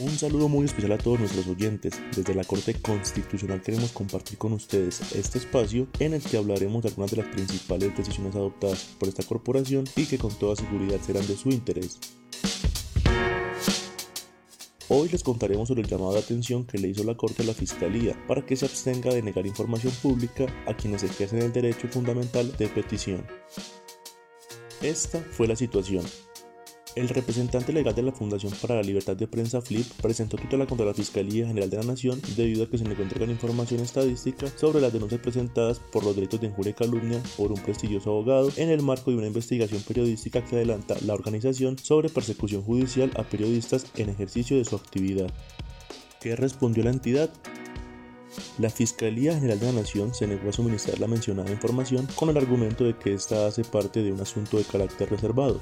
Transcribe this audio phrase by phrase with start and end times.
[0.00, 1.92] Un saludo muy especial a todos nuestros oyentes.
[2.16, 6.88] Desde la Corte Constitucional queremos compartir con ustedes este espacio en el que hablaremos de
[6.88, 11.26] algunas de las principales decisiones adoptadas por esta corporación y que con toda seguridad serán
[11.26, 11.98] de su interés.
[14.88, 17.52] Hoy les contaremos sobre el llamado de atención que le hizo la Corte a la
[17.52, 22.56] Fiscalía para que se abstenga de negar información pública a quienes ejercen el derecho fundamental
[22.56, 23.26] de petición.
[24.80, 26.06] Esta fue la situación.
[26.96, 30.86] El representante legal de la Fundación para la Libertad de Prensa FLIP presentó tutela contra
[30.86, 34.80] la Fiscalía General de la Nación debido a que se le entregan información estadística sobre
[34.80, 38.70] las denuncias presentadas por los delitos de injuria y calumnia por un prestigioso abogado en
[38.70, 43.86] el marco de una investigación periodística que adelanta la organización sobre persecución judicial a periodistas
[43.96, 45.30] en ejercicio de su actividad.
[46.20, 47.30] ¿Qué respondió la entidad?
[48.58, 52.36] La Fiscalía General de la Nación se negó a suministrar la mencionada información con el
[52.36, 55.60] argumento de que ésta hace parte de un asunto de carácter reservado.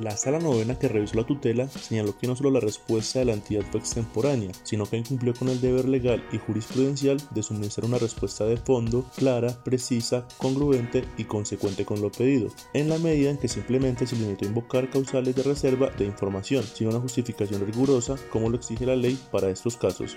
[0.00, 3.32] La sala novena que revisó la tutela señaló que no solo la respuesta de la
[3.32, 7.98] entidad fue extemporánea, sino que incumplió con el deber legal y jurisprudencial de suministrar una
[7.98, 13.38] respuesta de fondo, clara, precisa, congruente y consecuente con lo pedido, en la medida en
[13.38, 18.14] que simplemente se limitó a invocar causales de reserva de información, sin una justificación rigurosa
[18.30, 20.16] como lo exige la ley para estos casos.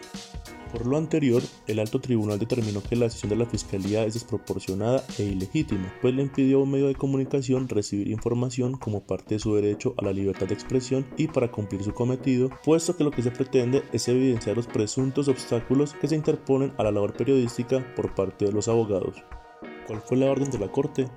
[0.71, 5.03] Por lo anterior, el alto tribunal determinó que la decisión de la Fiscalía es desproporcionada
[5.19, 9.39] e ilegítima, pues le impidió a un medio de comunicación recibir información como parte de
[9.39, 13.11] su derecho a la libertad de expresión y para cumplir su cometido, puesto que lo
[13.11, 17.85] que se pretende es evidenciar los presuntos obstáculos que se interponen a la labor periodística
[17.93, 19.15] por parte de los abogados.
[19.87, 21.07] ¿Cuál fue la orden de la Corte?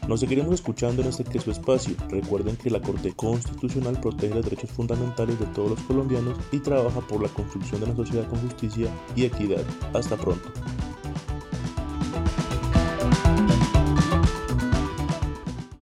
[0.09, 1.95] Nos seguiremos escuchando en este que su espacio.
[2.09, 7.01] Recuerden que la Corte Constitucional protege los derechos fundamentales de todos los colombianos y trabaja
[7.03, 9.63] por la construcción de una sociedad con justicia y equidad.
[9.93, 10.51] Hasta pronto.